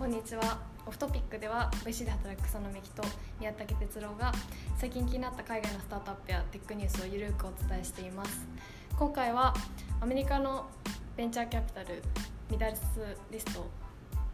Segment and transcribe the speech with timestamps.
[0.00, 0.56] こんにちは。
[0.86, 3.02] オフトピックでは VC で働く草野美希と
[3.38, 4.32] 宮武哲郎が
[4.78, 8.48] 最近気になった海外のスタートアップやテックニュースをゆるくお伝えしています。
[8.98, 9.52] 今回は
[10.00, 10.70] アメリカの
[11.18, 12.02] ベンチャーキャピタル
[12.50, 12.82] ミダルス
[13.30, 13.66] リスト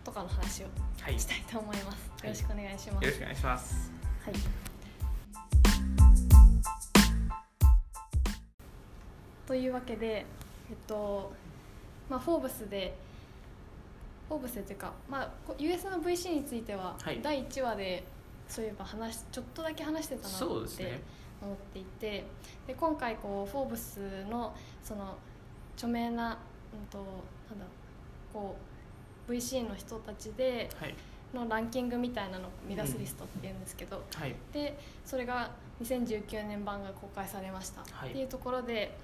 [0.05, 0.67] とかの話を
[1.03, 3.91] はい、したいと思います、よろしくお願いします、よろしくお願いします。
[4.25, 4.35] はい。
[9.49, 10.27] というわけで、
[10.71, 11.33] えっと、
[12.09, 12.97] まあ、フォーブスで、
[14.29, 17.21] フォーブスでというか、まあ、こ US の VC については、はい。
[17.23, 18.05] 第1話で、
[18.49, 21.01] そういえば話し、ちょっとだけ話してたなってそうですね。
[21.43, 22.25] 思っていて、
[22.67, 25.17] で今回こう、フォーブスの、その、
[25.77, 26.39] 著名な、
[26.73, 27.67] うんと、なんだ、
[28.33, 28.57] こ
[29.29, 30.95] う、VC の人たちではい、
[31.35, 35.51] のランキングみたいなのをミダスリストっていうんですけど、はい、でそれが
[35.83, 38.11] 2019年版が公開されました、はい。
[38.11, 38.97] っていうところで、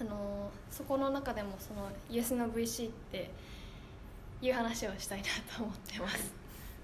[0.00, 3.30] あのーそこの中でもその US の VC って
[4.48, 5.24] いう話をしたいな
[5.56, 6.32] と思ってます。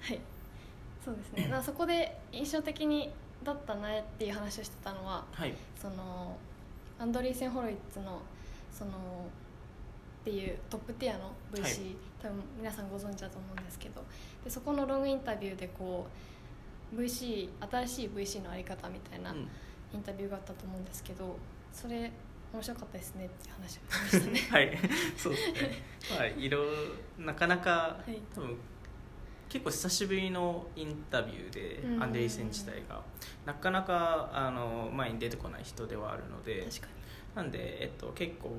[0.01, 0.21] はい。
[1.05, 1.63] そうですね。
[1.63, 3.11] そこで印象的に
[3.43, 6.37] だったねっていう話をしてたのははい、その
[6.99, 8.21] アンドリーセン・ホロイッツの
[8.71, 8.93] そのっ
[10.25, 11.97] ていうトップティアの VC、はい。
[12.23, 14.05] 多分皆さんご存知だと思うんですけど
[14.45, 16.07] でそこのロングインタビューでこ
[16.95, 19.49] う VC 新しい VC のあり方みたいなうん。
[19.93, 21.37] インタビューがあったと思うんですけど
[21.73, 22.13] それ
[22.53, 24.79] 面白かったですねって話をしましたねはい、
[25.17, 25.83] そうですね。
[26.11, 26.65] まあ、いろ、
[27.19, 28.57] なかなか、い多分。
[29.49, 33.03] 結構久しぶりのインタビューで、うんアンデリーセン自体が。
[33.45, 36.67] なかなか、あの、前に出てこない人ではあるので。
[36.69, 36.89] 確か
[37.35, 38.51] なんで、えっと、結構。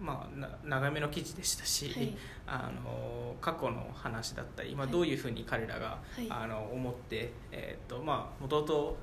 [0.00, 8.96] まあ、な長めの記事でしたし、にはいあの過去の話だったり、まあ、はいどういうふうに彼らが、はいあの思って、えーっとまあ、もともと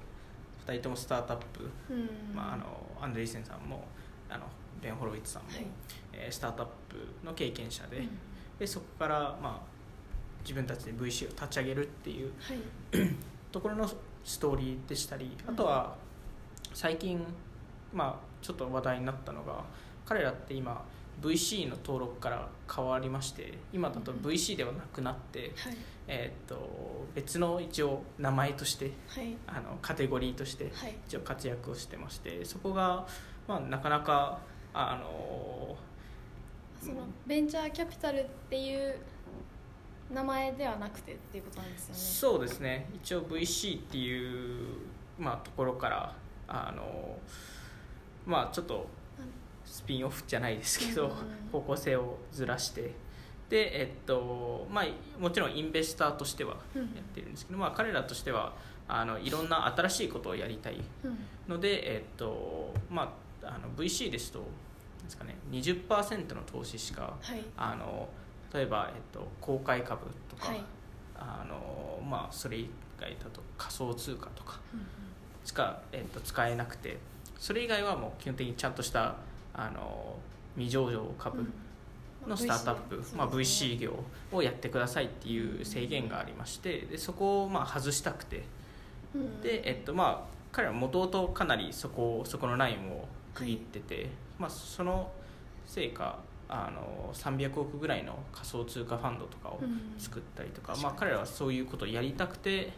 [0.68, 2.66] 2人ともスタートアップ、うんまあ、あの
[3.02, 3.86] アンドリーセンさんも
[4.30, 4.46] あの
[4.82, 5.66] ベン・ホロウィッツさんも、はい。
[6.14, 8.10] えースタートアップの経験者で,、うん。
[8.60, 9.62] でそこから、まあ、
[10.42, 12.58] 自分たちで VC を立ち上げるっていうはい。
[13.52, 13.90] ところの
[14.24, 15.96] ストーリーでしたりあとは
[16.74, 17.20] 最近、
[17.94, 19.64] まあ、ちょっと話題になったのが
[20.06, 20.84] 彼らって今
[21.22, 25.78] VC の登録から変わりまして今だと VC ではなくなって、はい。
[26.08, 29.36] えーっと別の一応名前としてはい。
[29.48, 30.96] あのカテゴリーとしてはい。
[31.08, 33.08] 一応活躍をしてましてそこが、
[33.50, 34.38] まあ、なかなか
[34.76, 35.76] あの
[36.80, 38.96] そのベンチャーキャピタルっていう
[40.14, 42.00] 名前ではなくてっていうことなんですよね。
[42.00, 42.88] そうですね。
[42.96, 44.68] 一応 VC っていう、
[45.18, 46.16] まあ、ところから
[46.48, 47.18] あの
[48.28, 48.88] まあちょっと
[49.66, 51.12] スピンオフじゃないですけど、うん。
[51.52, 52.94] 方向性をずらして。
[53.50, 54.86] でえっとまあ
[55.20, 56.82] もちろんインベスターとしてはうん。
[56.82, 58.54] やってるんですけど、まあ、彼らとしては
[58.88, 61.18] あのいろんな新しいことをやりたいうん。
[61.48, 63.10] ので、えっとまあ、
[63.44, 64.40] あの VC ですと
[65.04, 67.44] ですか、ね、20%の投資しかはい。
[67.58, 68.08] あの
[68.54, 70.62] 例えば、えっと、公開株とか、はい。
[71.16, 72.70] あのまあ、それ以
[73.00, 74.86] 外だと仮想通貨とかうん
[75.44, 76.98] しか、えっと、使えなくて
[77.40, 79.16] それ以外はもう基本的にちゃんとした
[79.54, 80.16] あの
[80.56, 81.44] 未上場株
[82.28, 83.96] のスタートアップ、まあ、VC 業
[84.32, 88.44] をやってくださいっていう制限がありましてでそこをまあ外したくて。
[89.42, 93.08] で、えっとまあ、彼らはもともとかなりそこそこのラインを
[93.40, 95.12] 区切ってて、まあ、その
[95.66, 99.60] せいかあの300億ぐらいの仮想通貨ファンドとかを
[99.98, 102.74] 作ったりとか、うんまあ、彼らはそういうことをやりたくて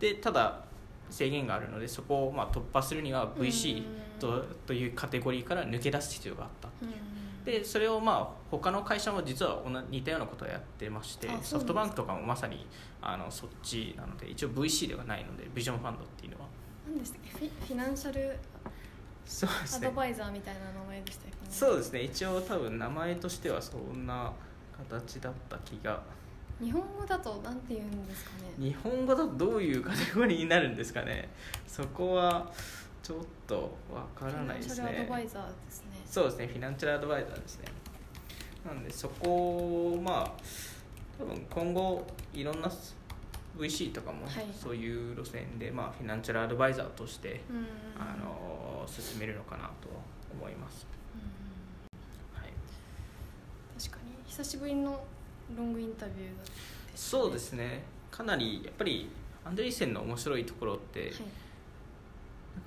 [0.00, 0.64] でただ
[1.08, 3.84] 制限があるのでそこをまあ突破するには VC
[4.18, 6.68] と,、というカテゴリーから抜け出す必要があった。
[7.44, 12.66] でそれをまあ他の会社も実は同じ似たようなことをやってましてソフトバンクとかもまさに
[13.00, 16.46] あのそっちなので一応 VC ではないのでビジョンファンドっていうのは。
[16.86, 17.30] 何でしたっけ？
[17.30, 18.38] フィフィナンシャル
[19.26, 19.86] そうですね。
[19.86, 22.02] アドバイザーみたいな名前でしたっけそうですね。
[22.02, 24.32] 一応多分名前としてはそんな
[24.90, 26.02] 形だった気が。
[26.60, 28.52] 日本語だとなんて言うんですかね。
[28.58, 31.28] 日本語だとどういうカテゴリーになるんですかね。
[31.66, 32.50] そこは
[33.02, 35.86] ちょっとわからないですフィナンシャルアドバイねザーですね。
[36.06, 36.46] そうですね。
[36.46, 37.64] フィナンシャルアドバイザーですね。
[38.64, 40.32] なんでそこをまあ
[41.18, 42.70] 多分今後いろんな
[43.56, 44.46] VC とかもはい。
[44.54, 47.66] そういう路線で、まあ、フィナンシャルアドバイザーとして、うん
[48.00, 49.88] あの進めるのかなと
[50.32, 51.18] 思います、う
[52.38, 52.52] んはい、
[53.80, 54.12] 確かに。
[54.26, 55.04] 久しぶりの
[55.56, 56.58] ロングインタビューだったね。
[56.96, 57.84] そうですね。
[58.10, 59.08] かなりやっぱり
[59.44, 61.10] アンドリーセンの面白いところって、はい。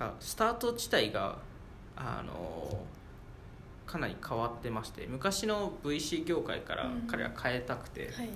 [0.00, 1.38] なんかスタート自体が
[1.96, 2.84] あの
[3.86, 8.30] かなり変わってまして昔の VC 業界からうん彼は変えたくて、はい。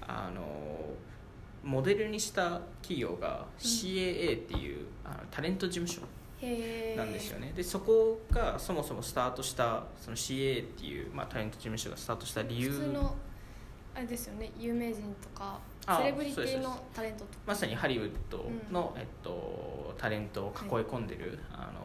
[0.00, 0.42] あの
[1.62, 6.02] モデルにした企業が CAA っていう、あのタレント事務所
[6.96, 12.70] なんですよね、でそこがそもそもスタートしたその CAA っていう、まあ、タレント事務所がスタートした理由。
[12.70, 13.16] 普通の
[13.94, 17.30] あれですよね有名人とかあセレブリティのタレントとか。
[17.46, 21.80] まさにハリウッドの、えっと、タレントを囲い込んでる、あの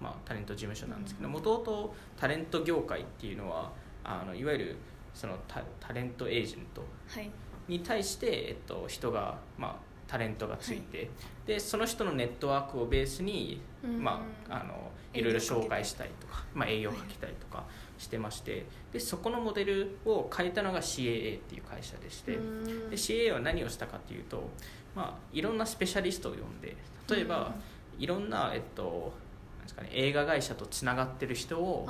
[0.00, 1.34] まあ、タレント事務所なんですけどうん。
[1.34, 3.72] もともとタレント業界っていうのは
[4.04, 4.76] あのいわゆる
[5.12, 7.30] そのタタレントエージェントはい
[7.68, 9.76] に対して、えっと、人が、まあ、
[10.06, 11.10] タレントがついて、
[11.46, 14.02] でその人のネットワークをベースに、うん。
[14.02, 17.64] まあ、あのいろいろ紹介したりとか、まあ、営業をかけたりとか
[17.98, 22.36] してましてでそこのモデルを変えたのが CAA っていう会社でして。
[22.36, 22.90] うん。
[22.90, 24.48] で CA は何をしたかというと、
[24.94, 26.76] まあ、いろんなスペシャリストを呼んで
[27.08, 27.54] 例えば、
[27.98, 29.12] いろんな、えっと
[29.58, 31.86] なんですかね、映画会社とつながってる人を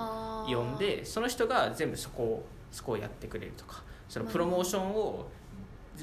[0.46, 5.26] 呼んでその人が全部そこをそこをやってくれるとかそのプロモーションを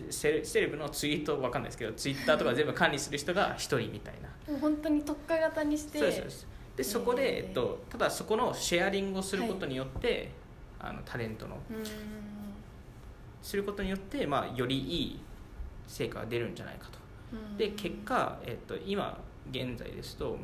[0.10, 4.30] セレセレブのツイートわかんないですけどツイッターとか全部管理する人が一人みたいな。
[4.52, 6.00] もう本当に特化型にして。
[6.00, 6.48] そうですそうです。
[6.78, 7.48] でそこで、へー。
[7.48, 10.32] えっと、ただそこのシェアリングをすることによって、
[10.80, 11.84] あのタレントのうん。
[13.42, 15.20] することによって、まあ、よりいい
[15.88, 17.00] 成果が出るんじゃないかと。
[17.34, 17.58] うん。
[17.58, 19.18] で結果、えっと、今
[19.52, 20.38] 現在ですと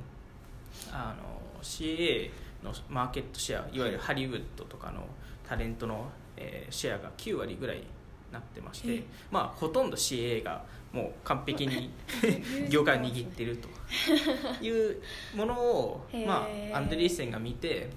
[0.92, 2.30] あの CA
[2.63, 5.06] のマーケットシェアいわゆるハリウッドとかの
[5.47, 7.83] タレントの、えーシェアが9割ぐらいに
[8.31, 11.92] なってましてえ、まあ、ほとんど CA がもう完璧に
[12.69, 13.68] 業界を握ってると
[14.63, 15.01] いう
[15.36, 17.89] ものを、まあ、アンドリーセンが見て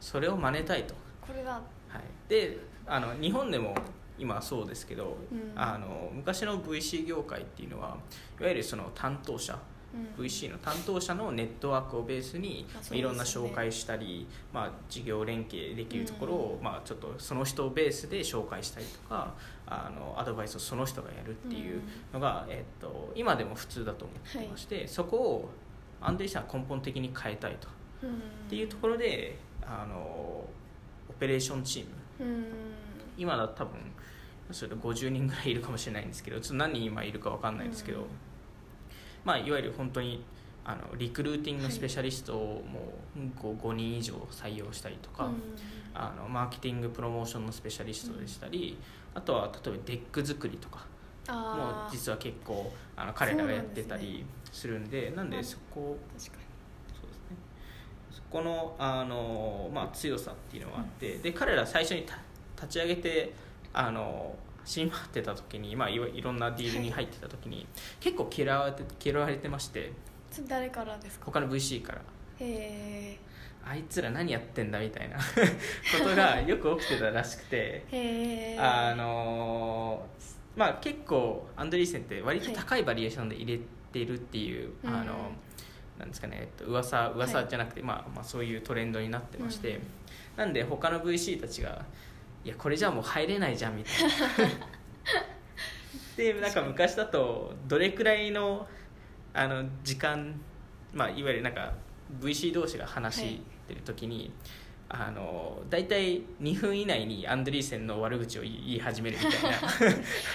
[0.00, 0.94] それを真似たいと。
[1.20, 1.60] これだは
[1.98, 3.74] い、であの日本でも
[4.18, 5.52] 今そうですけど、うん。
[5.56, 7.96] あの昔の VC 業界っていうのは
[8.40, 9.75] いわゆるその担当者、うん
[10.18, 19.34] VC の担当者のネットワークをベースに、いろんな紹介したり、まあ、事業連携できるところを、まあ、ちょっとその人をベースで紹介したりとか
[19.66, 21.80] あのアドバイスをその人がやるっていう
[22.12, 25.50] のが、えっと、今でも普通だと思っていまして、そこを
[26.00, 27.68] アンドリーさんは根本的に変えたいと。
[28.02, 28.10] うん。
[28.10, 28.12] っ
[28.48, 32.30] ていうところであのオペレーションチーム。
[32.30, 32.44] うん。
[33.16, 33.80] 今だと多分
[34.52, 38.06] それで50人ぐらいいるかもしれないんですけどちょっと何人今いるか分かんないんですけど、うん
[39.26, 40.24] まあ、いわゆる本当に
[40.64, 42.80] あのリクルーティングのスペシャリストをも
[43.16, 45.42] う 5, 5人以上採用したりとか、うん。
[45.94, 48.78] あのマーケティングプロモーションのスペシャリストでしたり、
[49.14, 50.86] あとは例えば deck 作りとか
[51.28, 56.38] も実は結構あの彼らがやってたりするんでなんでそこ確か
[57.00, 57.36] そうですね。
[58.10, 62.02] そこのあの、まあ、強さっていうのがあって、で彼ら最初に。
[62.02, 62.16] た
[62.56, 63.32] 立ち上げて
[63.72, 64.34] あの
[64.66, 67.66] 走り回ってた時に、まあ、いわいろんなディールに入ってた時に、
[68.00, 69.92] 結構嫌われて嫌われてまして
[70.48, 71.26] 誰からですか？
[71.26, 72.02] 他の VC から。
[72.40, 73.18] へ
[73.64, 75.16] あいつら何やってんだみたいな
[75.98, 78.58] ことがよく起きてたらしくてえへえ。
[78.58, 80.06] あの
[80.56, 83.60] まあ結構アンドリーセンって割と高いバリエーションで入れ
[83.92, 84.94] てるっていう、うん。
[84.94, 85.32] あの
[85.98, 89.82] なんですかね、えっと、噂噂じゃなくて、まあ、まあそういうトレンドになってまして、うん
[90.36, 91.82] なんで他の VC たちが
[92.46, 94.10] いやこれじゃもう入れないじゃんみたいな。
[96.16, 98.68] でなんか昔だとどれくらいの
[99.34, 100.40] あの時間、
[100.94, 101.74] まあ、いわゆるなんか
[102.20, 104.32] VC 同士が話してる時に、
[104.88, 109.58] あの大体2分以内にアンドリーセンの悪口を言い始めるみたいな。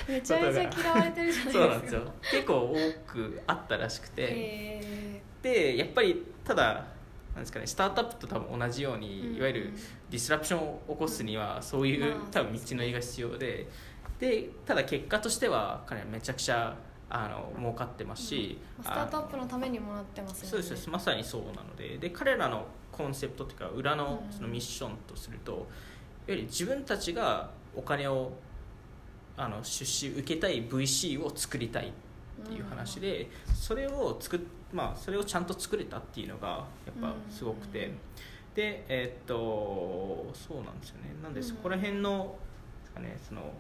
[0.09, 1.51] めちゃめちゃ嫌われてるじゃないですか。
[1.53, 2.13] そうなんですよ。
[2.29, 2.75] 結構多
[3.07, 6.85] くあったらしくて、へでやっぱりただ
[7.33, 9.37] なんですかねスタートアップと多分同じように、うん。
[9.37, 9.73] いわゆる
[10.09, 13.67] ディスラプションを起こすにはそういう、まあ多分道のりが必要で
[14.19, 16.75] でただ結果としては彼はめちゃくちゃ
[17.09, 20.63] あの儲かってますし、ースタートアップのためにもなってますよね。
[20.63, 24.33] そうですまさにそうなのでで彼らのコンセプトというか裏のうん。
[24.33, 25.65] そのミッションとすると、いわ
[26.27, 28.31] ゆる自分たちがお金を
[29.37, 31.87] あの出資受けたい VC を作りたい。
[31.87, 31.91] っ
[32.41, 34.39] ていう話で、それを作っ
[34.73, 36.47] まあそれをちゃんと作れたっていうのが
[36.85, 37.97] やっぱすごくて、うん
[38.53, 41.15] でえーっとそうなんですよね。
[41.23, 42.35] なんでそこら辺の,、
[42.81, 43.53] ですかね、その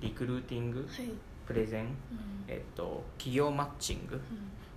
[0.00, 1.08] リクルーティングはい、
[1.46, 1.92] プレゼン、うん。
[2.46, 4.20] えーっと企業マッチング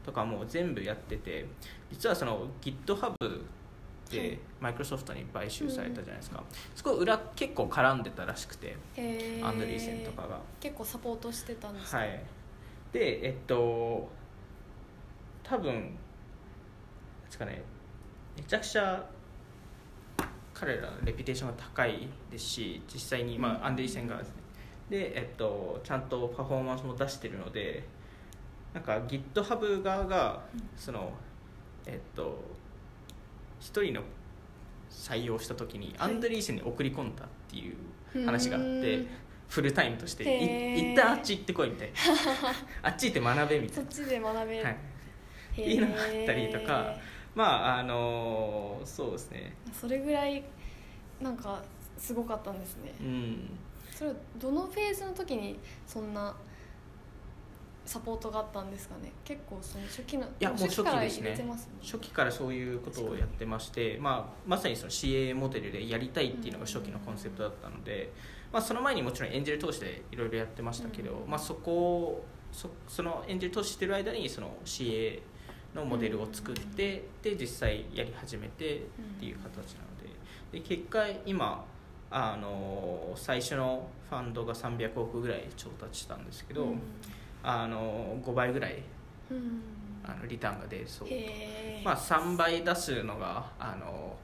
[0.04, 1.46] とかも全部やってて
[1.92, 4.16] 実はその GitHub はい。
[4.16, 6.44] でマイクロソフトに買収されたじゃないですか、
[6.76, 8.76] そこ裏結構絡んでたらしくて
[9.44, 9.80] アンドリー。
[9.80, 10.40] センとかが。
[10.60, 12.00] 結構サポートしてたんですか？
[12.00, 12.22] はい
[12.92, 14.10] でえっと
[15.44, 15.92] 多分
[17.26, 17.62] ですかね
[18.38, 19.06] めちゃくちゃ
[20.54, 24.34] 彼らのレピュテーションが高いですし実際に、まあ、アンデリーセンがですね。
[24.90, 27.84] で、えっと、ちゃんとパフォーマンスも出してるので
[28.74, 30.44] なんか GitHub 側が
[30.76, 31.12] その
[31.86, 32.40] えっと
[33.60, 34.02] 一人の
[34.90, 36.16] 採用した時にアはい。
[36.16, 38.68] ンドリーセンに送り込んだっていう話があって、
[38.98, 39.08] うん
[39.52, 41.94] フルタイムとしてい一旦あっち行ってこいみたいな。
[42.90, 44.58] あっち行って学べみたいそっちで学べ。
[44.58, 44.76] る、な、は
[45.58, 46.96] い、いうのがあったりとか
[47.36, 47.44] ま
[47.76, 49.54] ああのそうですね。
[49.74, 50.42] それぐらい
[51.20, 51.62] なんか
[51.98, 52.94] すごかったんですね。
[53.02, 53.50] うん。
[53.94, 56.34] それはどのフェーズの時にそんな
[57.86, 59.12] サポートがあったんですかね？
[59.26, 61.38] 結構その初期のいやもう初期からですね。
[61.82, 68.14] 初期からそういうことをやってまして、まあ、まさにその CA モデルでやりたいっていうのが初期のコンセプトだったので、
[68.52, 71.30] まあ、その前にもちろんエンジェル投資でいろいろやってましたけど、うん。
[71.30, 75.22] まあ、そこをそそのエンジェル投資してる間にその CA
[75.74, 78.80] のモデルを作って、で実際やり始めてっ
[79.20, 80.12] ていう形なので。
[80.52, 81.64] で結果今
[82.10, 86.82] あの最初のファンドが300億ぐらい調達したんですけど、うん。
[87.44, 88.84] あの5倍ぐらい
[89.30, 89.62] うん。
[90.04, 91.08] あのリターンが出そう。
[91.08, 94.18] へえまあ、3倍出すのがあの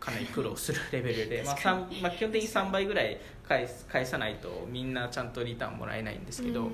[0.00, 6.70] かなり苦労するレベルで、まあまあ、基本的に3倍ぐらい返す返さないとみんなちゃんとリターンもらえないんですけど、うん。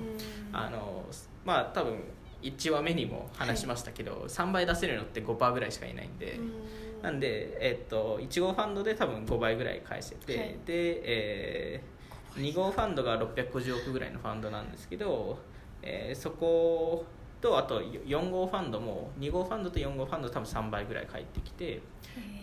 [0.53, 1.05] あの
[1.43, 1.99] まあ多分
[2.41, 7.01] 1話目にも話しましたけど、3倍出せるのって5%ぐらいしかいないんで、うん。
[7.01, 10.47] なんで、えっと、1号ファンドで多分5倍ぐらい返せて、はい。
[10.65, 11.95] で、えー
[12.35, 15.39] 2号ファンドが650億ぐらいのファンドなんですけど、
[15.81, 17.05] えーそこ
[17.45, 21.79] とあと4号ファンドも2号ファンドと4号ファンド多分3倍ぐらい返ってきて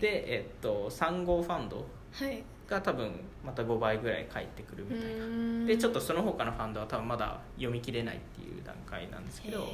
[0.01, 2.45] で、えっと、3号ファンドはい。
[2.69, 3.11] が多分
[3.45, 5.25] また5倍ぐらい返ってくるみたいな。
[5.25, 5.67] うん。
[5.67, 9.67] でちょっとその他のファンドは多分まだ読み切れないっていう段階なんですけど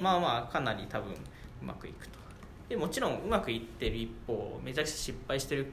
[0.00, 1.16] まあまあかなり多分う
[1.62, 2.18] まくいくと。
[2.68, 5.66] でもちろんうまくいってる一方めちゃくちゃ失敗してる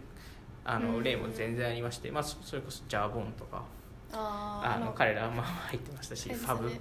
[0.66, 1.04] あのうん。
[1.04, 3.64] 例も全然ありまして、まあ、そそれこそジャーボンとか
[4.12, 6.70] あの彼らはまあ入ってましたしあれですファブ。
[6.70, 6.80] ね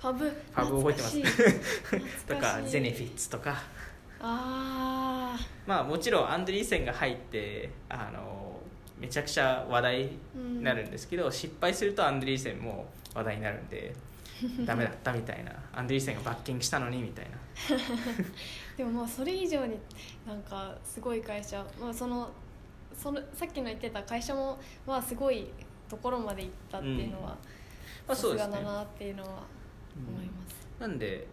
[0.00, 0.24] ファブ。
[0.24, 2.26] ファブ覚えてます。
[2.26, 3.62] とかゼネフィッツとか。
[4.22, 8.60] あまあもちろんアンドリーセンが入ってあの
[8.98, 13.94] めちゃくちゃ話題になるんですけど、失敗するとアンドリーセンも話題になるんで
[14.64, 15.52] ダメだったみたいな。
[15.74, 17.38] アンドリーセンがバッキングしたのにみたいな。
[18.76, 19.78] でももうそれ以上に
[20.26, 22.30] なんかすごい会社、まあ、その
[22.94, 25.50] そのさっきの言ってた会社もまあすごい
[25.88, 27.36] ところまで行ったっていうのは、ま
[28.08, 28.56] あさそうですね。
[28.56, 29.42] すがだなっていうのは
[29.96, 31.26] 思います、なんで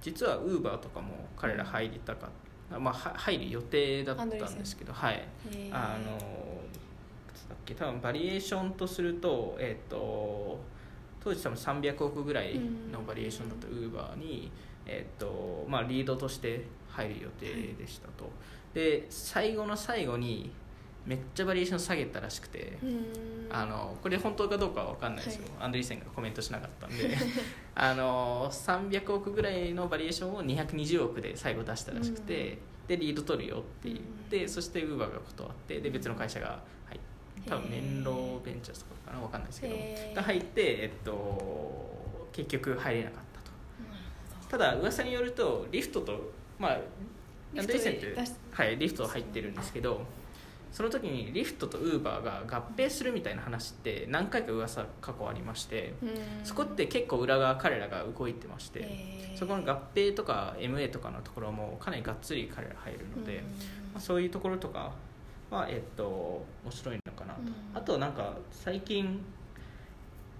[0.00, 2.30] 実はウーバーとかも彼ら入りたかっ
[2.70, 5.22] た、まあ、は入る予定だったんですけどはい。
[5.72, 6.16] あの
[7.48, 7.74] だっけ？
[7.74, 10.60] 多分バリエーションとするとえっ、と
[11.22, 12.58] 当時多分300億ぐらい
[12.92, 14.50] のバリエーションだったウーバーに、
[14.86, 18.30] えっとまあ、リードとして入る予定でしたと、
[18.72, 20.50] で最後の最後に
[21.10, 22.78] めっちゃバリエーション下げたらしくて、
[23.50, 27.16] あのこれ本当かどうかは分かんないですよ、アンドリーセンがコメントしなかったんで
[27.74, 33.98] あの300億ぐらいのバリエーションを220億で最後出したらしくて、でリード取るよって言っ
[34.30, 37.00] て、そしてウーバーが断ってで別の会社が入っ
[37.42, 43.50] て多分年老ベンチャーズとかかな分かんないですけどが入って、えっと、結局入れなかったと。
[44.48, 46.80] ただ噂によるとリフトとまあ
[47.58, 48.14] アンドリーセンって
[48.52, 50.02] はい、リフト入ってるんですけど
[50.72, 55.94] その時にリフトとウーバーが合併するみたいな話って何回か噂過去ありまして
[56.44, 63.42] そこって結構裏側彼らが動いてましてそこの合併とか MA とかのところもかなりがっつり彼ら入るので、うん。
[63.42, 63.44] ま
[63.96, 64.92] あ、そういうところとか
[65.50, 67.54] は、えっと、面白いのかなと、うん。
[67.74, 69.24] あとなんか最近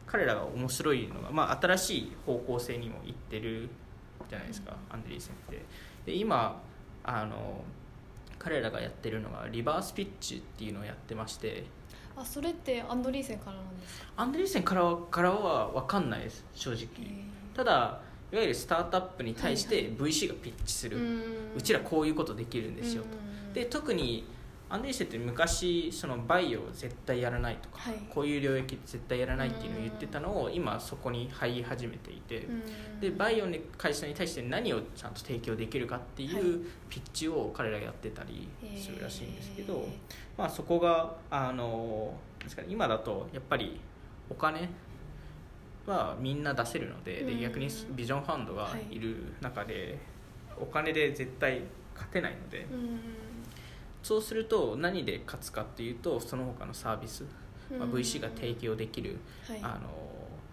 [0.06, 3.70] 彼らが面白いのが、まあ、新しい方向性にもいってる
[4.28, 5.64] じゃないですか、アンドリーセンって
[6.04, 6.60] で今
[7.02, 7.64] あの
[8.40, 11.66] 彼らがやってるのがリバースピッチっていうのをやってまして
[12.16, 14.06] あそれってアンドリーセンからなんですか？
[14.16, 16.86] アンドリーセンからはからは分かんないです正直。
[17.54, 18.00] ただ
[18.32, 20.98] いわゆるスタートアップに対して VC がピッチする、
[21.56, 23.08] うちらこういうことできるんですよと、
[23.54, 24.24] で特に
[24.72, 27.94] アンデリーセって昔そのバイオを絶対やらないとか、はい。
[28.08, 32.46] こういう領域絶対やらないっていうのを言ってたのを今そこに入り始めていて、
[33.00, 36.32] でバイオの会社に対して何をちゃんと提供できるかってはい。
[36.34, 38.48] いうピッチを彼らやってたり
[38.78, 39.84] するらしいんですけど、
[40.38, 42.14] まあ、そこがあの
[42.68, 43.80] 今だとやっぱり
[44.30, 44.68] お金
[45.86, 47.26] はみんな出せるので,、うん。
[47.26, 48.98] で逆にビジョンファンドがい。
[49.00, 49.98] る中で、
[50.60, 51.62] お金で絶対
[51.94, 52.66] 勝てないので。
[54.02, 57.24] そうすると何で勝つかっていうとその他のサービス、
[57.70, 59.60] まあ、VC が提供できる、はい。
[59.62, 59.90] あの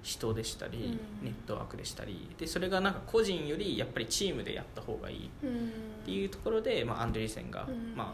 [0.03, 1.25] 人でしたり、うん。
[1.25, 5.29] ネットワークでしたりでそれがなんか個人よりやっぱりチームでやった方がいいっ
[6.05, 8.13] ていうところで、まあ、アンドリーセンが、まあ、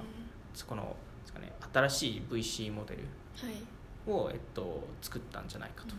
[0.54, 3.04] そこのですか、ね、新しい VC モデル
[3.36, 4.12] はい。
[4.12, 5.96] を、えっと、作ったんじゃないかと。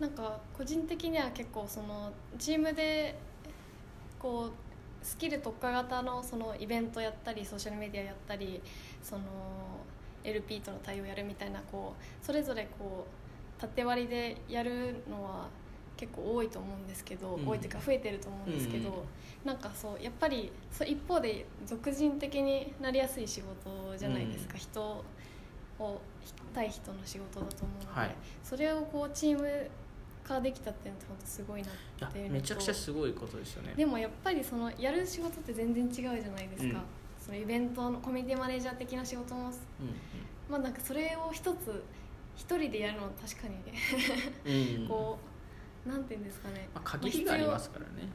[0.00, 3.16] なんか個人的には結構そのチームで
[4.18, 4.63] こう
[5.04, 8.60] スキル特化型のそのイベントやったりソーシャルメディアやったり
[9.02, 9.22] その
[10.24, 15.48] LP との対応やるみたいなこうそれぞれこう縦割りでやるのは
[15.96, 17.48] 結構多いと思うんですけど、うん。
[17.48, 18.94] 多いというか増えてると思うんですけど、うん。
[18.94, 19.02] うん
[19.44, 25.04] なんかそうやっぱりそう一方で俗人的になりやすい仕事じゃないですか、人
[25.78, 26.00] を
[26.54, 28.16] 対人の仕事だと思うので、はい。
[28.42, 29.70] それをこうチーム
[30.26, 31.68] 化できたっていうのって本当すごいな
[32.08, 33.74] っていうのとめちゃくちゃすごいことですよね。
[33.76, 36.82] でもやっぱりそのやる仕事って全然違うじゃないですか、うん。
[37.24, 39.52] そのイベントのコミュニティマネージャー的な仕事もうん。
[40.48, 41.84] まあなんかそれを一つ
[42.36, 43.72] 一人でやるのは確かにね、
[44.44, 44.82] うん。
[44.82, 45.18] う んこ
[45.86, 48.08] うなんていうんですかね、まあ、限りがありますからね、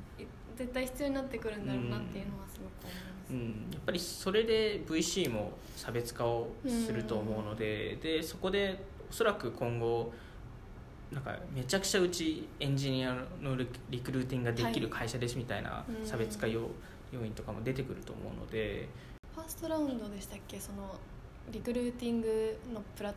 [0.57, 10.11] 絶対必要になってくるんだろうなっていうのはすごく思います、うん、やっぱりそれで VC も差別化をすると思うので,、でそこでおそらく今後
[11.11, 16.69] なんかめちゃくちゃうちエンジニアのリリクルーティングができる会社ですみたいなうん差別化要
[17.11, 18.87] 要因とかも出てくると思うので、
[19.33, 20.59] ファーストラウンドでしたっけ？
[20.59, 20.95] その
[21.51, 23.15] リクルーティングのプラあの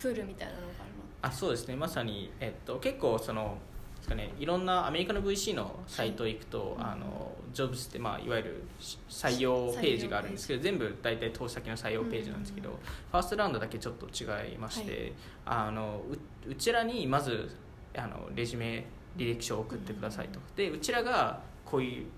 [0.00, 0.78] プールみたいなのがあるの
[1.22, 1.76] あそうですね。
[1.76, 3.58] まさに、えっと、結構その
[4.02, 8.64] ですかね、いろんなアメリカの VC のサイト行くと、はいあのジョブスって、まあ、いわゆる
[9.10, 12.76] 採用ページがあるんですけど全部大体投資先の採用ページなんですけど、うん。
[12.76, 15.12] ファーストラウンドだけちょっと違いまして、
[15.44, 16.00] あの
[16.46, 17.54] ううちらにまず
[17.94, 18.86] あのレジュメ
[19.18, 22.08] 履歴書を送ってくださいと、でうちらがこういうう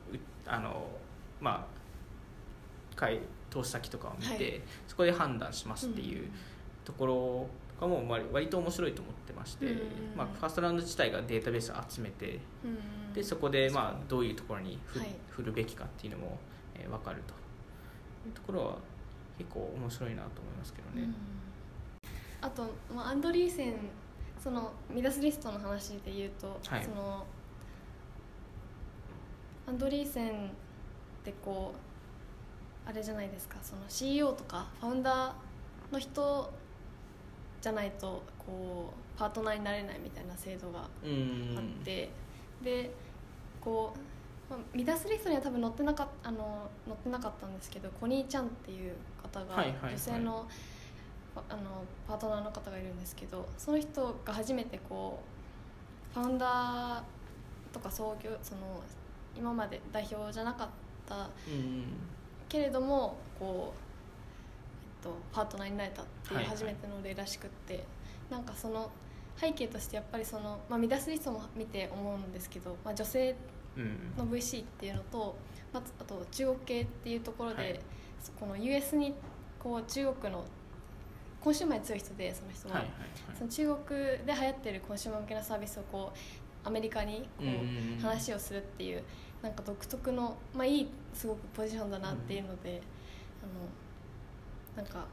[0.46, 0.86] あの
[1.40, 3.18] まあ会
[3.50, 4.60] 投資先とかを見て、はい。
[4.86, 6.28] そこで判断しますっていう
[6.84, 9.80] ところとかも割割と面白いと思ってまして、うん。
[10.16, 13.12] まあ、ファーストラウンド自体がデータベースを集めてうん。
[13.12, 15.08] でそこでまあどういうところに振,、はい。
[15.30, 16.38] 振るべきかっていうのも、
[16.74, 17.34] えー分かると。
[18.26, 18.76] いうところは
[19.36, 21.08] 結構面白いなと思いますけどね。
[22.40, 23.74] あと、まあ、アンドリーセン
[24.42, 26.84] そのミダスリストの話で言うと、はい。
[26.84, 27.26] その
[29.66, 30.32] アンドリーセンっ
[31.24, 36.52] てこうあれじゃないですかその CEO とかファウンダーの人
[37.64, 41.54] じゃないとこうパートナーになれないみたいな制度がうん。
[41.56, 42.10] あって、
[42.62, 42.90] で
[43.58, 43.94] こ
[44.50, 48.92] う、まあ、ミダスリストには多分載ってなかっあの載ってなかったんですけどコニーちゃんっていう
[49.22, 50.46] 方が、女性の
[51.34, 51.62] ああの
[52.06, 55.20] パートナーの方がいるんですけどその人が初めてこ
[56.14, 57.02] うファウンダー
[57.72, 58.82] とか創業その
[59.34, 60.68] 今まで代表じゃなかっ
[61.08, 61.84] たうん。
[62.46, 63.83] けれどもこう、
[65.04, 66.56] と、パートナーになれたっていうはいはい。
[66.56, 67.84] 初めての例らしくって、
[68.30, 68.90] なんかその
[69.36, 73.36] 背景としてやっぱりその、まあ、ミダスリストも見て思うんですけど、まあ、女性
[73.76, 75.36] うんの VC っていうのと、
[75.72, 77.80] まあ、あと中国系っていうところで、はい。
[78.20, 79.14] そこの US に
[79.58, 80.44] こう中国の
[81.40, 82.94] コンシューマーに強い人でその人は、はいはい
[83.36, 86.18] その中国で流行ってるコンシューマー向けのサービスをこう
[86.66, 89.02] アメリカにこう、話をするっていう
[89.42, 92.80] なんか独特の、まあ、いいすごくポジションだなっていうので、
[93.42, 93.68] あの
[94.76, 95.06] なんか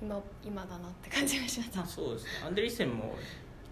[0.00, 1.86] 今今だなって感じがしましたまあ、。
[1.86, 2.30] そうですね。
[2.46, 3.16] アンデリーセンも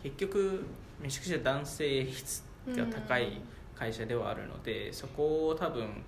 [0.03, 0.65] 結局
[1.01, 3.41] めちゃくちゃ男性率が高い
[3.75, 6.05] 会社ではあるので、そこを多分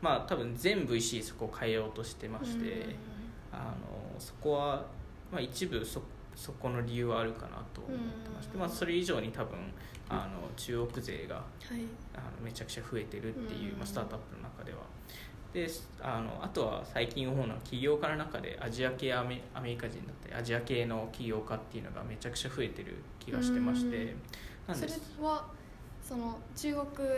[0.00, 2.96] まあ多分全 VC そこを変えようとしてまして、
[3.52, 4.86] あのそこは、
[5.30, 6.02] まあ、一部そ
[6.34, 8.60] そこの理由はあるかなと思ってまして、うん。
[8.60, 9.58] まあ、それ以上に多分
[10.08, 11.44] あの中国勢がはい。
[12.14, 13.78] あのめちゃくちゃ増えてるっていう、うん。
[13.78, 14.78] まあ、スタートアップの中では。
[15.52, 15.66] で
[16.02, 24.14] あのあとは最近思うのは起業家の中でアジア系アメアメリカ人だったりアジア系の起業家っていうのがめちゃくちゃ増えてる気がしてまして、
[24.68, 24.74] うん。
[24.74, 25.46] それは
[26.06, 27.08] その中国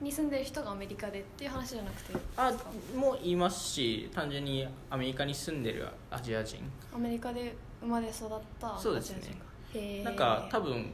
[0.00, 2.52] に住んでる人がアメリカでっていう話じゃなくてあ
[2.96, 6.58] もいますし単純にアメリカに住んでるアジア人。
[6.92, 9.18] アメリカで生まれ育ったそうですね。
[9.18, 9.44] アジア人が
[9.74, 10.02] へー。
[10.02, 10.90] なんか多分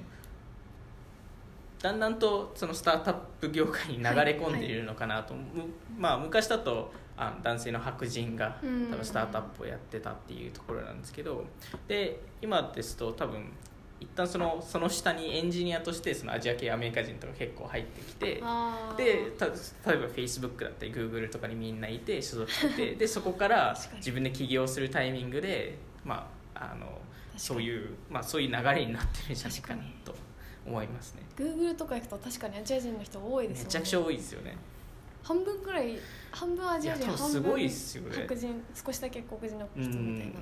[1.81, 5.43] だんだんとそのスタートアップ業界に流れ込んでいるのかなと、む
[5.97, 8.91] まあ、昔だとあ男性の白人がうん。
[8.91, 11.45] 多分スタートアップをやってたっていうところなんですけど
[11.87, 13.53] で今ですと多分
[14.01, 18.35] 一旦そのその下にエンジニアとしてそのアジア系アメリカ人とか結構入ってきて
[18.97, 19.53] でた例
[19.97, 27.01] えば Facebook だったり Google とかにみんないて所属してて でそこから自分で起業するタイミングで、まあ、あの
[27.37, 30.15] そういう、まあ、そういう流れになってるんじゃないかなと
[30.69, 31.23] 思いますね。
[31.37, 33.65] Google とか行くと確かにアジア人の人多いですよね。
[33.65, 34.57] めちゃくちゃ多いですよね。
[35.23, 35.99] 半分くらい
[36.31, 38.15] 半分アジア人半分すごいっすよね。
[38.15, 40.33] 白人少しだけ黒人のうん人みたいな。
[40.33, 40.35] っ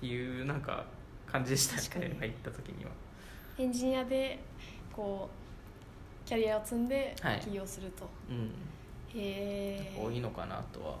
[0.00, 0.84] ていうなんか
[1.26, 2.90] 感じでしたね入った時には。
[3.58, 4.38] エンジニアで
[4.94, 5.28] こ
[6.24, 7.40] うキャリアを積んではい。
[7.40, 8.50] 起業すると、うん。
[9.14, 10.96] へえ多いのかなとは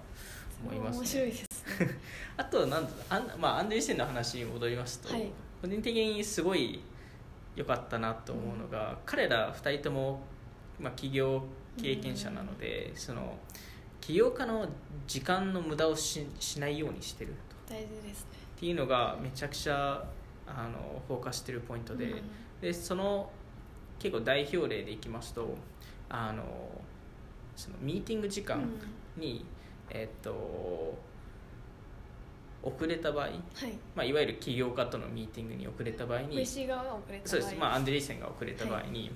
[0.64, 0.98] 思いますね。
[0.98, 1.42] 面白いです
[1.80, 1.98] ね。
[2.36, 5.30] あとはなんだあん、まあ、アンデリセンの話に戻りますと、はい。
[5.60, 6.80] 個人的にすごい
[7.58, 10.20] 良かったなと思うのが、彼ら2人とも、
[10.78, 11.42] まあ、起業
[11.76, 13.36] 経験者なので、その
[14.00, 14.68] 起業家の
[15.08, 17.34] 時間の無駄をししないようにしてる
[17.66, 17.74] と。
[17.74, 18.28] 大事ですね。
[18.56, 20.04] っていうのがめちゃくちゃ
[20.46, 22.20] あのフォーカスしてるポイントで,、うん。
[22.60, 23.30] でその
[23.98, 25.56] 結構代表例でいきますと
[26.08, 26.44] あの
[27.56, 28.62] そのミーティング時間
[29.16, 29.44] に、
[29.90, 30.96] えっと
[32.62, 33.34] 遅れた場合、はい。
[33.94, 37.28] まあ、いわゆる起業家とのミーティングに遅れた場合に VC 側が遅れた場合。
[37.28, 39.10] そうです、まあ、アンデリーセンが遅れた場合に、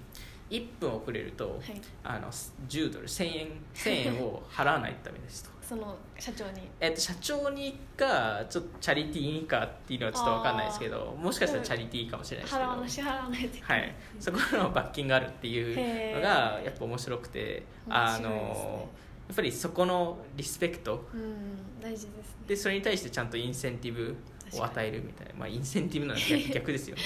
[0.50, 1.80] 1分遅れると、はい。
[2.04, 5.50] あの10ドル1000円1000円を 払わないとダメですと。
[5.62, 6.68] その社長に。
[6.80, 12.68] えっと、社長にかちょっとチャリティーにかっていうのはちょっと分かんないですけどもしかしたらチャリティーかもしれないですけど。
[12.68, 18.68] 払わな支払わないといはい、そこの罰金があるっていうのがやっぱ面白くてあ面白いですね。
[18.68, 18.86] のや
[19.32, 21.08] っぱりそこのリスペクト。
[21.14, 22.44] うん大事ですね。
[22.46, 24.16] でそれに対してちゃんとインセンティブ
[24.58, 26.96] を与えるみたいな、まあ、インセンティブなの逆逆ですよ。
[26.96, 27.02] ね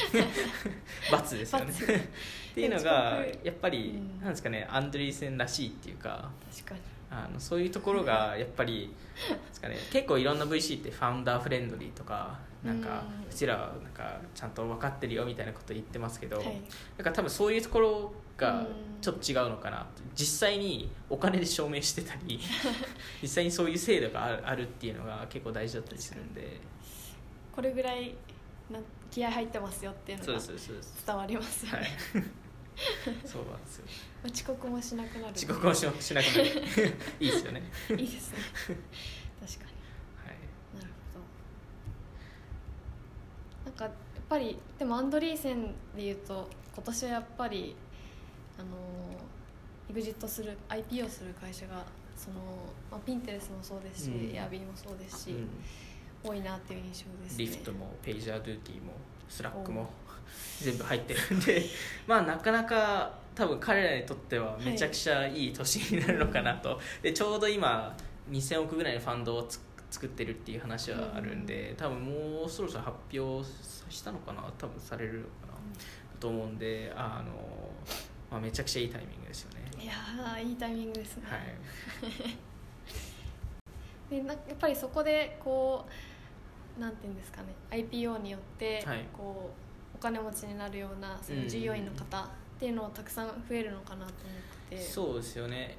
[1.11, 1.67] 罰ですよね。
[1.67, 1.85] 罰。
[1.87, 1.99] っ
[2.55, 4.21] ていうのがやっぱり、うん。
[4.21, 6.81] なんですかねアンドリーセンらしいっていうか確かに。
[7.09, 8.93] あのそういうところが やっぱり
[9.31, 16.61] なんですか、ね、結構いろんな VC ってファウンダーフレンドリーとかなんかうちらはなんかちゃんと分かってるよみたいなこと言ってますけど、はい。
[16.99, 18.67] だから多分そういうところがうん。
[19.01, 22.41] ちょっと違うのかな実際にお金で証明してたり
[23.23, 26.61] 実際にそういう制度があるあるっていうのが結構大事だったりするんで。
[27.55, 28.15] これぐらい
[28.71, 28.79] な
[29.11, 30.41] 気合入ってますよっていうのが
[31.07, 31.83] 伝わりますよはい。
[31.83, 31.89] ね、
[33.25, 33.85] そうなんですよ。
[34.31, 35.33] 遅刻もしなくなる。
[35.35, 36.45] 遅刻もししなくなる。
[37.21, 37.63] いいですよね。
[37.91, 38.39] いいですね。
[39.41, 39.71] 確かに。
[40.27, 40.37] はい。
[40.75, 41.21] なるほ
[43.65, 43.71] ど。
[43.71, 43.95] なんかやっ
[44.29, 47.77] ぱりでも Andreessen でいうと今年はやっぱり
[48.59, 48.69] あの
[49.91, 51.85] エグジットする IP をする会社が
[52.17, 52.37] その、
[52.91, 54.35] まあ、 Pinterest もそうですし、うん。
[54.35, 55.49] エアビーもそうですし、うん。
[56.29, 57.45] 多いなっていう印象ですね。
[57.45, 58.93] Lyftも PagerDuty も
[59.29, 59.89] Slack も
[60.61, 61.63] 全部入ってるんで
[62.07, 67.97] まあなかなか多分彼らにとってはめちゃくちゃいい年になるのかなと、でちょうど今
[68.31, 73.49] 2000億ぐらいのファンドをつ作ってるっていう話はあるんで、多分もうそろそろ発表
[73.89, 74.43] したのかな？
[74.59, 75.53] 多分されるのかな、
[76.19, 77.33] と思うんであの、
[78.31, 79.67] まあ、めちゃくちゃいいタイミングですよね。
[79.83, 81.41] いやーいいタイミングですね、はい。
[84.17, 85.87] でなやっぱりそこでこ
[86.79, 87.49] うなんていうんですかね。
[87.71, 89.05] IPO によってはい。
[89.13, 89.51] こ
[89.95, 94.13] う、お金持ちになるようなその従業員の方っていうのをたくさん増えるのかなと思っ
[94.71, 94.83] てて。
[94.83, 95.63] そうですよね。
[95.63, 95.75] やっ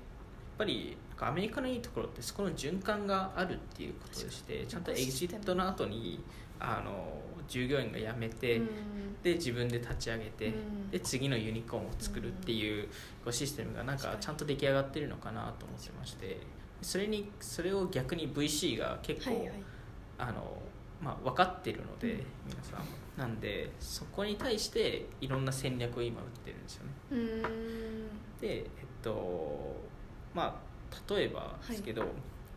[0.58, 6.24] ぱりアメリカのいいところってそこの循環があるっていうことでしてちゃんとエグジットの後に
[6.60, 8.68] あの従業員が辞めて、うん。
[9.24, 10.92] で自分で立ち上げて、うん。
[10.92, 12.88] で次のユニコーンを作るっていう,、
[13.24, 16.38] こうシステムがなんかちゃんと出来上がってるのかなと思ってまして
[16.82, 19.52] それにそれを逆に VC が結構、はいはい。
[20.20, 20.58] あの
[21.00, 22.18] まあ、分かってるので、うん。
[22.48, 26.92] 皆さんなんでそこに対していろんな戦略を今打ってるんですよね。
[28.40, 28.66] でえっ
[29.02, 29.76] と
[30.34, 30.68] まあ
[31.10, 32.04] 例えばですけど、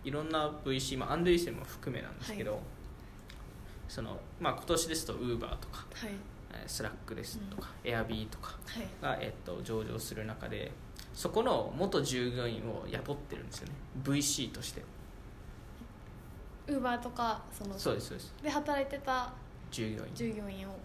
[0.05, 2.59] い、ろんな VC、まあ、アンドリーセンも含めなんですけど、は
[3.90, 6.11] そのまあ、今年ですと Uber とかはい。
[6.53, 8.87] えースラックですとか、Airb とかはい。
[9.03, 10.70] が、えっと、上場する中で
[11.12, 13.74] そこの元従業員を雇ってるんですよね。
[14.05, 14.83] VC として。
[16.68, 18.35] ウーバーとかそのそうですそうです。
[18.44, 19.33] で働いてた
[19.72, 20.14] 従業員。
[20.14, 20.79] 従業員を。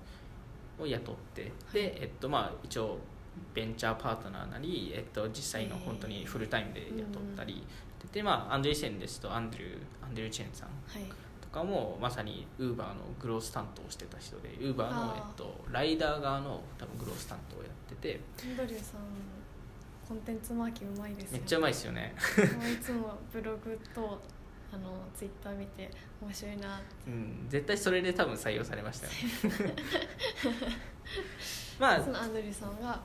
[0.80, 2.98] を雇ってで、えっとまあ、一応
[3.54, 7.63] ベンチャーパートナーなり、えっと、実際の本当にフルタイムで雇ったり、
[8.12, 10.70] でまあ、アンドリーセンですとアンドリューアンドリュー・チェンさん
[11.56, 19.00] かもまさにウーバーのグロース担当をしてた人でウーバーのえっと、ライダー側の多分グロース担当をやっててアンドリューさん
[20.06, 24.22] コンテンツマーキうまいですよめっちゃうまいですよね、いつもブログと
[24.72, 25.89] あのツイッター見て
[26.22, 29.13] 面白いなうん、絶対それで多分採用されましたよ
[29.65, 29.76] ね。
[31.80, 33.00] まあそのアンドリューさんが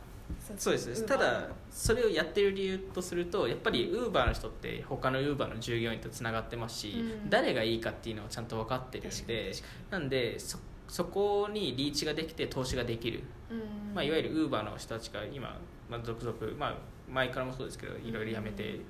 [0.57, 1.07] そうです。
[1.07, 7.31] ただそれをやってる理由とするとやっぱりウーバーの人って他のウーバーの従業員とつながってますし、うん。
[7.31, 9.53] 誰がいいかっていうのをちゃんと分かってるんで
[9.90, 13.95] なんでそそこにリーチができて投資ができる、うん。
[13.95, 15.57] まあ、いわゆるウーバーの人たちが今、
[15.88, 16.75] まあ、続々、まあ、
[17.09, 18.81] 前からもそうですけどいろいろ辞めて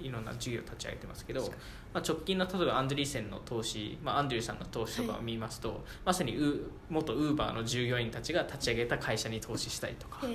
[0.00, 1.40] いろんな事業を立ち上げてますけど、
[1.92, 10.26] まあ、直近の例えばアンドリーセンの投資、まあ、アンドリューさんの投資とかを見ますと、まさにウ元ウーバーの従業員たちが立ち上げた会社に投資したりとか。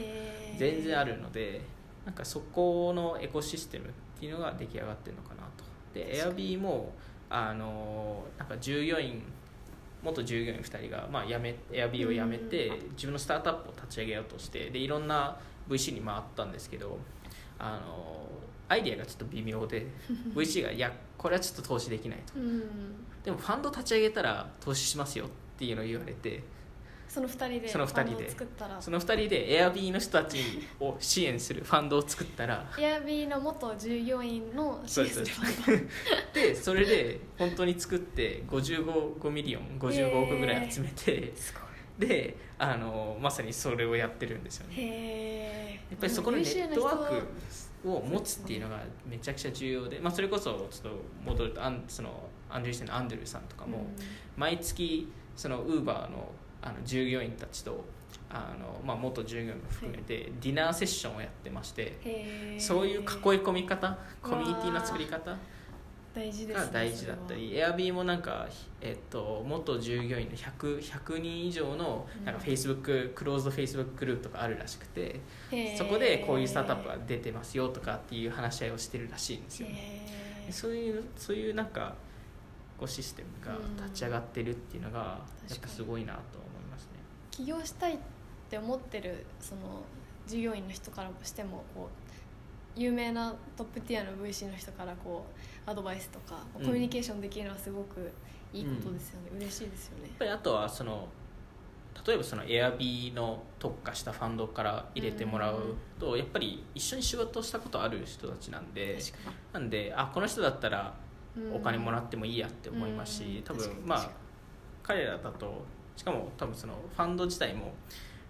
[0.58, 1.62] 全然あるので
[2.06, 5.64] なんかそこのエコシステムっていうのが出来上がってるのかなと。
[5.94, 6.94] で確か Airb も
[7.30, 9.24] あのなんか従業員
[10.04, 15.38] 元従業員2人が、まあ、辞め Airb を辞めて自分のスタートアップを立ち上げようとしてでいろんな
[15.70, 16.98] VC に回ったんですけど
[17.60, 18.28] あの
[18.72, 19.86] アイデアがちょっと微妙で
[20.34, 22.40] VC が「いやこれはちょっと投資できない」と。
[22.40, 22.62] うん。
[23.24, 26.42] でもファンド立ち上げたら投資しますよっていうのを言われて
[27.08, 28.30] その二人でその二人で。
[28.80, 30.40] その2人で Airb の人たち
[30.80, 32.66] を支援するファンドを作ったら。
[32.80, 35.90] エアビーの元従業員のそうですシステム
[36.34, 41.34] でそれで本当に作って55 5ミリオン55億ぐらい集めて、
[42.00, 45.82] であのまさにそれをやってるんですよね。
[45.90, 47.28] やっぱりそこのネットワーク
[47.86, 53.86] を持つっていうのがめちゃくちゃ重要で、まあ、それこそちょっと戻るとアンそのアンドリューセンのアンドルーさんとかも、
[54.36, 57.84] 毎月そのウーバーのあの従業員たちと
[58.30, 65.38] あの、まあ、元従業員も含めてディナーセッションをやってまして、そういう囲い込み方コミュニティの作り方
[66.14, 67.34] 大事ですねが大事だった。
[67.36, 68.48] り、エアビーもなんか、
[68.82, 75.22] えっと、元従業員の 100, 100人以上のなんかうん Facebook、クローズド Facebook グループとかあるらしくて
[75.78, 80.02] そこでこういうスタートアップが出てますよとかっていう話し合いをしてるらしいんですよね。
[80.50, 81.96] そういうそういうなんか
[82.78, 85.00] こうシステムが立ち上がってるっていうのが
[85.50, 86.90] やっぱすごいなと思いますね。
[87.30, 87.98] 起業したいっ
[88.50, 89.62] て思ってるその
[90.28, 91.90] 従業員の人からしてもこ
[92.76, 96.66] う有名なトップティアの VC の人からこうアドバイスとかうん。
[96.66, 98.12] コミュニケーションできるのはすごく
[98.54, 100.04] いいことですよね、嬉しいですよね。
[100.04, 101.08] やっぱりあとはその
[102.06, 108.98] 例えばその Airb の特化したファンドから入れてもらうとやっぱり一緒に仕事をしたことある人たちなんで
[109.54, 110.96] なんであこの人だったら
[111.36, 113.30] にお金もらってもいいやって思いますうん。
[113.30, 114.10] し多分まあ
[114.84, 115.64] 彼らだと
[115.96, 117.74] しかも多分そのファンド自体も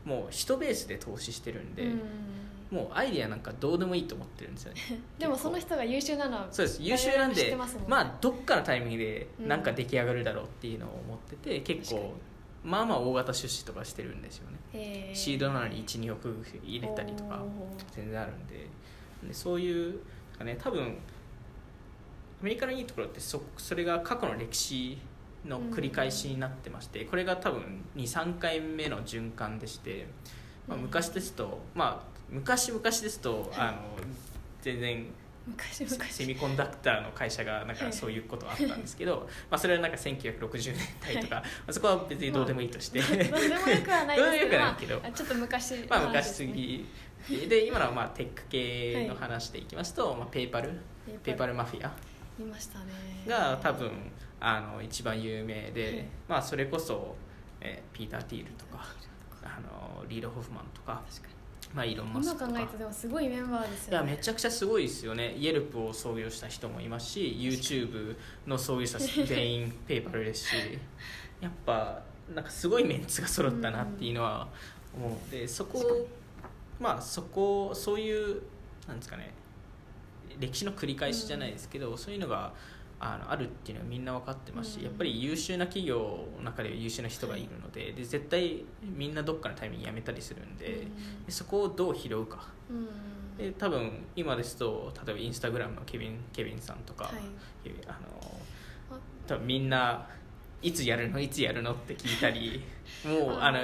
[0.04, 2.02] もう人ベースで投資してるんで、うん
[2.72, 4.80] もうアイディアなんかどうでもいいと思ってるんですよね。
[5.20, 6.82] でもその人が優秀なのはそうです。
[6.82, 7.58] 優秀なんでね。
[7.88, 12.14] まあどっかのタイミングでなんか出来上がるだろうっていうのを思ってて、結確か構
[12.64, 15.12] まあまあ大型出資とかしてるんですよね。
[15.14, 17.44] シードなのに12億入れたりとか
[17.92, 18.68] 全然あるんで。
[19.28, 20.00] でそういう
[20.32, 20.98] なんかね多分
[22.42, 24.98] アメリカのいいところってそそれが過去の歴史
[25.46, 30.08] の繰り返しになってまして、これが多分23回目の循環でして、
[30.68, 30.84] まあ、うん。
[30.84, 33.78] 昔ですと、まあ昔々ですとあの
[34.62, 35.06] 全然
[35.46, 36.06] 昔々。
[36.06, 44.24] セミコンダクターの会社がなんかそういうことあったんですけど、まあそれはなんか1960年代とか、まあそこは別にどうでもいいとして、どうでもよくはないですけど。
[44.24, 45.00] どうでもよくはないけど。
[45.00, 45.72] まあちょっと昔。
[45.72, 46.54] のまあ話昔ですね
[47.26, 50.70] 次で今のはまあテック系の話でいきますと、まあ、ペイパル？
[51.24, 51.54] ペイパル。
[51.54, 51.92] マフィア？
[52.40, 52.86] いましたね。
[53.28, 53.92] が多分
[54.40, 56.06] あの一番有名で、はい。
[56.30, 57.16] まあそれこそ、
[57.60, 58.86] えーピーター・ティールとか。
[59.44, 61.34] あのリード・ホフマンとか、確かに
[61.74, 65.36] まあ、イーロン・マス今考クとかえるとでもすごいメンバーですいやよねめちゃくちゃすごいですよね。
[65.36, 70.56] イエルプを創業した人もいますし YouTube の創業者全員 ペイパルですし
[71.40, 72.02] やっぱ
[72.34, 74.48] なんかすごいメンツが揃ったなっていうのは
[74.94, 75.12] 思う。
[75.12, 76.08] のでそこ
[76.80, 78.42] まあそこそういう
[78.88, 79.34] なんですかね
[80.40, 82.54] 歴史の繰り返しじゃないですけど、そういうのが
[83.04, 84.84] あのあるっていうのはみんな分かってますし、うん。
[84.84, 90.88] やっぱり優秀な企業の中では優秀な人がいるので,、で絶対みんなどっかのタイミングで辞めたりするんで,、
[91.26, 92.48] でそこをどう拾うか。
[92.70, 92.88] うんうん
[93.38, 97.14] で多分今ですと例えばインスタグラムのケビンケビンさんとか、はい。
[97.88, 97.98] あの
[98.92, 99.00] あ。
[99.26, 100.06] 多分みんな
[100.62, 101.20] いつやるの？
[101.20, 101.72] いつやるの？
[101.72, 102.62] って聞いたり
[103.06, 103.60] もうああの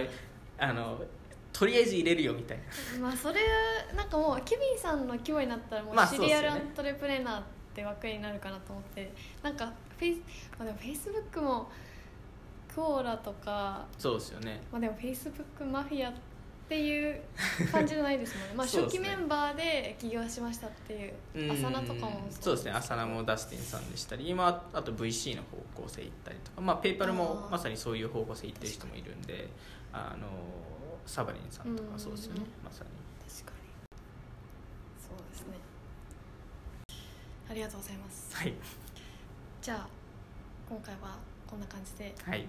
[0.57, 1.03] あの
[1.53, 2.57] とりあえず入れるよみたい
[2.95, 3.07] な。
[3.07, 3.41] まあそれ
[3.95, 9.11] なんかもうケビンさんの規模になったらもうまあ serial entrepreneur って枠になるかなと思って
[9.41, 10.19] なんかフェイス、
[10.57, 11.69] まあ、でもフェイスブックも
[12.73, 14.61] Quora とか、そうですよね。
[14.71, 16.13] まあ、でもフェイスブックマフィアっ
[16.69, 17.21] ていう
[17.71, 18.53] 感じじゃないですもんね。
[18.59, 21.51] まあ初期メンバーで起業しましたっていううん。
[21.51, 22.71] 浅名とかもそうですね。
[22.71, 29.47] 浅名もダスティンさんでしたり今あと VC の方向性行ったりとか、まあ、 PayPal もまさにそういう方向性行ってる人もいるんで
[29.91, 30.27] あの
[31.05, 32.41] サバリンさんとかそうですよね。
[32.41, 32.65] うん。
[32.65, 32.89] まさに
[33.27, 33.67] 確かに
[34.99, 35.57] そうですね
[37.49, 38.35] ありがとうございます。
[38.35, 38.53] はい。
[39.61, 39.87] じゃあ
[40.69, 42.45] 今回はこんな感じで、はい。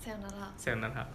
[0.00, 0.52] さよなら。
[0.56, 1.06] さよなら